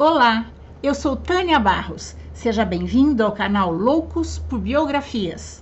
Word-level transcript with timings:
Olá, 0.00 0.46
eu 0.80 0.94
sou 0.94 1.16
Tânia 1.16 1.58
Barros. 1.58 2.14
Seja 2.32 2.64
bem-vindo 2.64 3.24
ao 3.24 3.32
canal 3.32 3.72
Loucos 3.72 4.38
por 4.38 4.60
Biografias. 4.60 5.60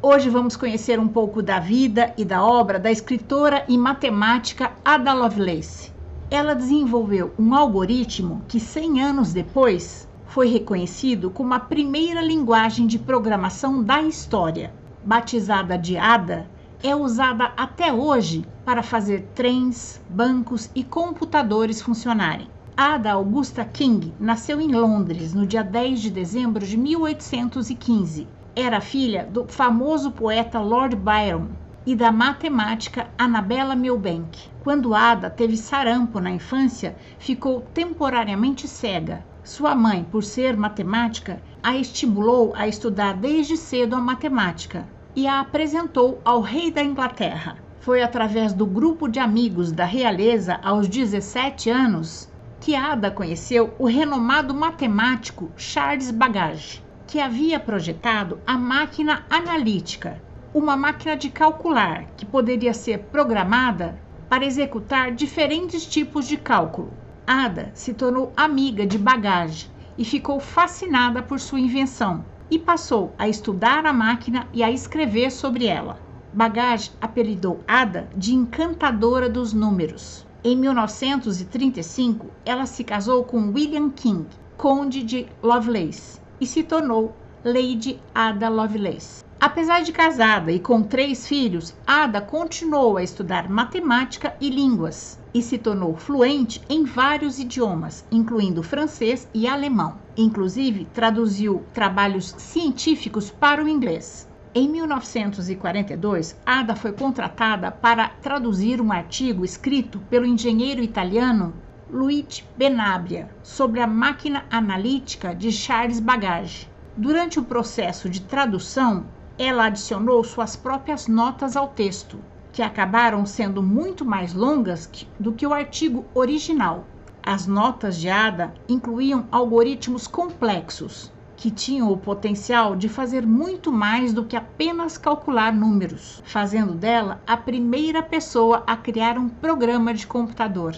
Hoje 0.00 0.30
vamos 0.30 0.56
conhecer 0.56 0.98
um 0.98 1.06
pouco 1.06 1.42
da 1.42 1.60
vida 1.60 2.14
e 2.16 2.24
da 2.24 2.42
obra 2.42 2.78
da 2.78 2.90
escritora 2.90 3.62
e 3.68 3.76
matemática 3.76 4.72
Ada 4.82 5.12
Lovelace. 5.12 5.92
Ela 6.30 6.54
desenvolveu 6.54 7.34
um 7.38 7.54
algoritmo 7.54 8.40
que 8.48 8.58
100 8.58 9.02
anos 9.02 9.34
depois 9.34 10.08
foi 10.24 10.48
reconhecido 10.48 11.28
como 11.28 11.52
a 11.52 11.60
primeira 11.60 12.22
linguagem 12.22 12.86
de 12.86 12.98
programação 12.98 13.84
da 13.84 14.00
história. 14.00 14.72
Batizada 15.04 15.76
de 15.76 15.98
Ada, 15.98 16.46
é 16.82 16.96
usada 16.96 17.52
até 17.56 17.92
hoje 17.92 18.44
para 18.64 18.82
fazer 18.82 19.28
trens, 19.36 20.00
bancos 20.10 20.68
e 20.74 20.82
computadores 20.82 21.80
funcionarem. 21.80 22.50
Ada 22.76 23.12
Augusta 23.12 23.64
King 23.64 24.12
nasceu 24.18 24.60
em 24.60 24.72
Londres 24.72 25.32
no 25.32 25.46
dia 25.46 25.62
10 25.62 26.00
de 26.00 26.10
dezembro 26.10 26.66
de 26.66 26.76
1815. 26.76 28.26
Era 28.56 28.80
filha 28.80 29.24
do 29.24 29.46
famoso 29.46 30.10
poeta 30.10 30.58
Lord 30.58 30.96
Byron 30.96 31.48
e 31.86 31.94
da 31.94 32.10
matemática 32.10 33.08
Annabella 33.16 33.76
Milbank. 33.76 34.50
Quando 34.64 34.94
Ada 34.94 35.30
teve 35.30 35.56
sarampo 35.56 36.18
na 36.18 36.30
infância, 36.32 36.96
ficou 37.16 37.60
temporariamente 37.60 38.66
cega. 38.66 39.24
Sua 39.44 39.74
mãe, 39.76 40.04
por 40.10 40.24
ser 40.24 40.56
matemática, 40.56 41.40
a 41.62 41.76
estimulou 41.76 42.52
a 42.56 42.66
estudar 42.66 43.14
desde 43.14 43.56
cedo 43.56 43.94
a 43.94 44.00
matemática 44.00 44.86
e 45.14 45.26
a 45.26 45.40
apresentou 45.40 46.20
ao 46.24 46.40
rei 46.40 46.70
da 46.70 46.82
Inglaterra. 46.82 47.56
Foi 47.80 48.02
através 48.02 48.52
do 48.52 48.64
grupo 48.64 49.08
de 49.08 49.18
amigos 49.18 49.70
da 49.70 49.84
realeza 49.84 50.58
aos 50.62 50.88
17 50.88 51.68
anos 51.68 52.30
que 52.60 52.76
Ada 52.76 53.10
conheceu 53.10 53.74
o 53.78 53.86
renomado 53.86 54.54
matemático 54.54 55.50
Charles 55.56 56.10
Babbage, 56.10 56.82
que 57.06 57.18
havia 57.18 57.58
projetado 57.58 58.40
a 58.46 58.56
máquina 58.56 59.26
analítica, 59.28 60.22
uma 60.54 60.76
máquina 60.76 61.16
de 61.16 61.28
calcular 61.28 62.06
que 62.16 62.24
poderia 62.24 62.72
ser 62.72 62.98
programada 63.10 63.98
para 64.28 64.46
executar 64.46 65.10
diferentes 65.10 65.84
tipos 65.84 66.26
de 66.26 66.36
cálculo. 66.36 66.92
Ada 67.26 67.70
se 67.74 67.92
tornou 67.92 68.32
amiga 68.36 68.86
de 68.86 68.96
Babbage 68.96 69.70
e 69.98 70.04
ficou 70.04 70.40
fascinada 70.40 71.22
por 71.22 71.38
sua 71.38 71.60
invenção 71.60 72.24
e 72.52 72.58
passou 72.58 73.14
a 73.18 73.26
estudar 73.26 73.86
a 73.86 73.94
máquina 73.94 74.46
e 74.52 74.62
a 74.62 74.70
escrever 74.70 75.32
sobre 75.32 75.64
ela. 75.64 75.98
Babbage 76.34 76.90
apelidou 77.00 77.60
Ada 77.66 78.10
de 78.14 78.34
encantadora 78.34 79.26
dos 79.26 79.54
números. 79.54 80.26
Em 80.44 80.54
1935, 80.54 82.26
ela 82.44 82.66
se 82.66 82.84
casou 82.84 83.24
com 83.24 83.50
William 83.52 83.88
King, 83.88 84.26
conde 84.58 85.02
de 85.02 85.26
Lovelace, 85.42 86.20
e 86.38 86.46
se 86.46 86.62
tornou 86.62 87.16
Lady 87.42 87.98
Ada 88.14 88.50
Lovelace. 88.50 89.24
Apesar 89.44 89.82
de 89.82 89.90
casada 89.90 90.52
e 90.52 90.60
com 90.60 90.84
três 90.84 91.26
filhos, 91.26 91.74
Ada 91.84 92.20
continuou 92.20 92.96
a 92.96 93.02
estudar 93.02 93.50
matemática 93.50 94.36
e 94.40 94.48
línguas 94.48 95.18
e 95.34 95.42
se 95.42 95.58
tornou 95.58 95.96
fluente 95.96 96.62
em 96.68 96.84
vários 96.84 97.40
idiomas, 97.40 98.04
incluindo 98.08 98.62
francês 98.62 99.28
e 99.34 99.48
alemão. 99.48 99.96
Inclusive, 100.16 100.84
traduziu 100.94 101.64
trabalhos 101.74 102.32
científicos 102.38 103.32
para 103.32 103.64
o 103.64 103.68
inglês. 103.68 104.28
Em 104.54 104.68
1942, 104.68 106.36
Ada 106.46 106.76
foi 106.76 106.92
contratada 106.92 107.72
para 107.72 108.10
traduzir 108.10 108.80
um 108.80 108.92
artigo 108.92 109.44
escrito 109.44 109.98
pelo 110.08 110.24
engenheiro 110.24 110.80
italiano 110.80 111.52
Luigi 111.90 112.44
Benabria 112.56 113.28
sobre 113.42 113.80
a 113.80 113.88
máquina 113.88 114.44
analítica 114.48 115.34
de 115.34 115.50
Charles 115.50 115.98
Babbage. 115.98 116.70
Durante 116.96 117.40
o 117.40 117.44
processo 117.44 118.08
de 118.08 118.20
tradução, 118.20 119.04
ela 119.42 119.64
adicionou 119.64 120.22
suas 120.22 120.54
próprias 120.54 121.08
notas 121.08 121.56
ao 121.56 121.66
texto, 121.66 122.20
que 122.52 122.62
acabaram 122.62 123.26
sendo 123.26 123.60
muito 123.60 124.04
mais 124.04 124.32
longas 124.32 124.88
do 125.18 125.32
que 125.32 125.44
o 125.44 125.52
artigo 125.52 126.04
original. 126.14 126.84
As 127.20 127.44
notas 127.44 127.98
de 127.98 128.08
Ada 128.08 128.54
incluíam 128.68 129.26
algoritmos 129.32 130.06
complexos, 130.06 131.10
que 131.36 131.50
tinham 131.50 131.90
o 131.90 131.96
potencial 131.96 132.76
de 132.76 132.88
fazer 132.88 133.26
muito 133.26 133.72
mais 133.72 134.12
do 134.12 134.24
que 134.24 134.36
apenas 134.36 134.96
calcular 134.96 135.52
números, 135.52 136.22
fazendo 136.24 136.72
dela 136.72 137.20
a 137.26 137.36
primeira 137.36 138.00
pessoa 138.00 138.62
a 138.64 138.76
criar 138.76 139.18
um 139.18 139.28
programa 139.28 139.92
de 139.92 140.06
computador. 140.06 140.76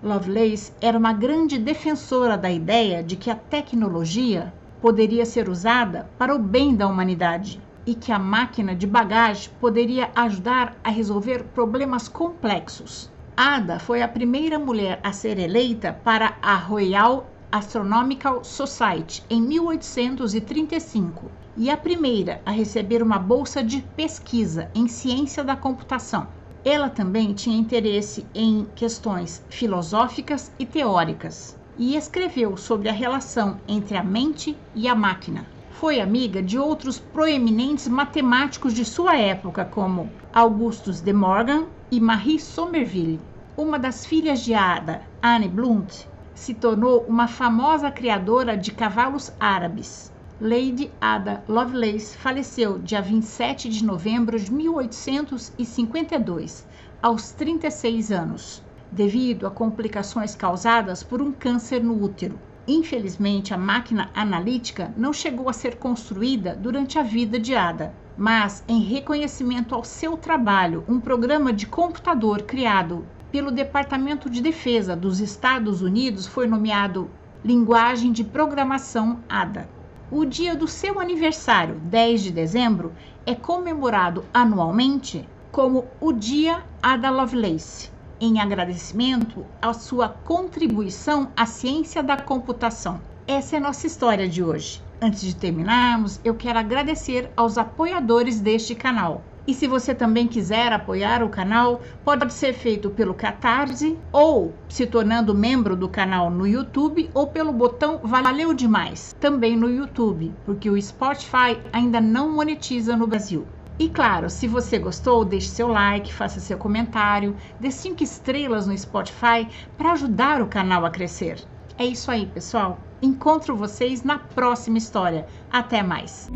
Lovelace 0.00 0.72
era 0.80 0.96
uma 0.96 1.12
grande 1.12 1.58
defensora 1.58 2.38
da 2.38 2.50
ideia 2.50 3.02
de 3.02 3.16
que 3.16 3.28
a 3.28 3.34
tecnologia 3.34 4.54
poderia 4.80 5.26
ser 5.26 5.48
usada 5.48 6.08
para 6.16 6.32
o 6.32 6.38
bem 6.38 6.76
da 6.76 6.86
humanidade 6.86 7.60
e 7.86 7.94
que 7.94 8.10
a 8.10 8.18
máquina 8.18 8.74
de 8.74 8.86
bagagem 8.86 9.50
poderia 9.60 10.10
ajudar 10.14 10.76
a 10.82 10.90
resolver 10.90 11.44
problemas 11.54 12.08
complexos. 12.08 13.10
Ada 13.36 13.78
foi 13.78 14.00
a 14.00 14.08
primeira 14.08 14.58
mulher 14.58 15.00
a 15.02 15.12
ser 15.12 15.38
eleita 15.38 15.92
para 16.04 16.36
a 16.40 16.54
Royal 16.54 17.26
Astronomical 17.50 18.44
Society 18.44 19.22
em 19.28 19.42
1835 19.42 21.30
e 21.56 21.70
a 21.70 21.76
primeira 21.76 22.40
a 22.46 22.50
receber 22.50 23.02
uma 23.02 23.18
bolsa 23.18 23.62
de 23.62 23.80
pesquisa 23.96 24.70
em 24.74 24.88
ciência 24.88 25.44
da 25.44 25.56
computação. 25.56 26.28
Ela 26.64 26.88
também 26.88 27.34
tinha 27.34 27.58
interesse 27.58 28.24
em 28.34 28.66
questões 28.74 29.44
filosóficas 29.48 30.50
e 30.58 30.64
teóricas 30.64 31.56
e 31.76 31.96
escreveu 31.96 32.56
sobre 32.56 32.88
a 32.88 32.92
relação 32.92 33.60
entre 33.68 33.96
a 33.96 34.02
mente 34.02 34.56
e 34.74 34.88
a 34.88 34.94
máquina 34.94 35.53
foi 35.74 36.00
amiga 36.00 36.40
de 36.40 36.56
outros 36.56 37.00
proeminentes 37.00 37.88
matemáticos 37.88 38.72
de 38.72 38.84
sua 38.84 39.16
época, 39.16 39.64
como 39.64 40.08
Augustus 40.32 41.00
de 41.00 41.12
Morgan 41.12 41.64
e 41.90 42.00
Marie 42.00 42.38
Somerville. 42.38 43.18
Uma 43.56 43.76
das 43.76 44.06
filhas 44.06 44.40
de 44.40 44.54
Ada, 44.54 45.02
Anne 45.20 45.48
Blunt, 45.48 46.04
se 46.32 46.54
tornou 46.54 47.04
uma 47.08 47.26
famosa 47.26 47.90
criadora 47.90 48.56
de 48.56 48.70
cavalos 48.70 49.32
árabes. 49.40 50.12
Lady 50.40 50.92
Ada 51.00 51.42
Lovelace 51.48 52.16
faleceu 52.16 52.78
dia 52.78 53.02
27 53.02 53.68
de 53.68 53.84
novembro 53.84 54.38
de 54.38 54.52
1852, 54.52 56.64
aos 57.02 57.32
36 57.32 58.12
anos, 58.12 58.62
devido 58.92 59.44
a 59.44 59.50
complicações 59.50 60.36
causadas 60.36 61.02
por 61.02 61.20
um 61.20 61.32
câncer 61.32 61.82
no 61.82 62.00
útero. 62.00 62.38
Infelizmente, 62.66 63.52
a 63.52 63.58
máquina 63.58 64.10
analítica 64.14 64.90
não 64.96 65.12
chegou 65.12 65.50
a 65.50 65.52
ser 65.52 65.76
construída 65.76 66.56
durante 66.56 66.98
a 66.98 67.02
vida 67.02 67.38
de 67.38 67.54
Ada, 67.54 67.94
mas 68.16 68.64
em 68.66 68.80
reconhecimento 68.80 69.74
ao 69.74 69.84
seu 69.84 70.16
trabalho, 70.16 70.82
um 70.88 70.98
programa 70.98 71.52
de 71.52 71.66
computador 71.66 72.42
criado 72.42 73.06
pelo 73.30 73.50
Departamento 73.50 74.30
de 74.30 74.40
Defesa 74.40 74.96
dos 74.96 75.20
Estados 75.20 75.82
Unidos 75.82 76.26
foi 76.26 76.46
nomeado 76.46 77.10
Linguagem 77.44 78.12
de 78.12 78.24
Programação 78.24 79.20
ADA. 79.28 79.68
O 80.10 80.24
dia 80.24 80.56
do 80.56 80.66
seu 80.66 80.98
aniversário, 80.98 81.74
10 81.84 82.22
de 82.22 82.30
dezembro, 82.30 82.94
é 83.26 83.34
comemorado 83.34 84.24
anualmente 84.32 85.28
como 85.52 85.84
o 86.00 86.12
Dia 86.12 86.62
Ada 86.82 87.10
Lovelace 87.10 87.93
em 88.20 88.40
agradecimento 88.40 89.44
à 89.60 89.72
sua 89.72 90.08
contribuição 90.08 91.28
à 91.36 91.46
ciência 91.46 92.02
da 92.02 92.16
computação. 92.16 93.00
Essa 93.26 93.56
é 93.56 93.58
a 93.58 93.62
nossa 93.62 93.86
história 93.86 94.28
de 94.28 94.42
hoje. 94.42 94.82
Antes 95.00 95.22
de 95.22 95.34
terminarmos, 95.34 96.20
eu 96.24 96.34
quero 96.34 96.58
agradecer 96.58 97.30
aos 97.36 97.58
apoiadores 97.58 98.40
deste 98.40 98.74
canal. 98.74 99.22
E 99.46 99.52
se 99.52 99.66
você 99.66 99.94
também 99.94 100.26
quiser 100.26 100.72
apoiar 100.72 101.22
o 101.22 101.28
canal, 101.28 101.82
pode 102.02 102.32
ser 102.32 102.54
feito 102.54 102.88
pelo 102.88 103.12
Catarse 103.12 103.98
ou 104.10 104.54
se 104.68 104.86
tornando 104.86 105.34
membro 105.34 105.76
do 105.76 105.86
canal 105.86 106.30
no 106.30 106.46
YouTube 106.46 107.10
ou 107.12 107.26
pelo 107.26 107.52
botão 107.52 108.00
Valeu 108.02 108.54
Demais, 108.54 109.14
também 109.20 109.54
no 109.54 109.70
YouTube, 109.70 110.32
porque 110.46 110.70
o 110.70 110.80
Spotify 110.80 111.58
ainda 111.72 112.00
não 112.00 112.30
monetiza 112.32 112.96
no 112.96 113.06
Brasil. 113.06 113.46
E 113.78 113.88
claro, 113.88 114.30
se 114.30 114.46
você 114.46 114.78
gostou, 114.78 115.24
deixe 115.24 115.48
seu 115.48 115.68
like, 115.68 116.12
faça 116.12 116.38
seu 116.38 116.56
comentário, 116.56 117.36
dê 117.58 117.70
5 117.70 118.02
estrelas 118.04 118.66
no 118.66 118.78
Spotify 118.78 119.48
para 119.76 119.92
ajudar 119.92 120.40
o 120.40 120.46
canal 120.46 120.84
a 120.84 120.90
crescer. 120.90 121.42
É 121.76 121.84
isso 121.84 122.10
aí, 122.10 122.26
pessoal. 122.26 122.78
Encontro 123.02 123.56
vocês 123.56 124.04
na 124.04 124.18
próxima 124.18 124.78
história. 124.78 125.26
Até 125.50 125.82
mais! 125.82 126.30